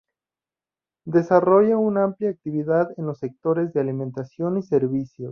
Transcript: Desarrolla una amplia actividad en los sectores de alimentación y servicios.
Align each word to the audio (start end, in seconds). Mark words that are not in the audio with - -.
Desarrolla 1.05 1.77
una 1.77 2.03
amplia 2.03 2.31
actividad 2.31 2.89
en 2.97 3.05
los 3.05 3.19
sectores 3.19 3.71
de 3.71 3.81
alimentación 3.81 4.57
y 4.57 4.63
servicios. 4.63 5.29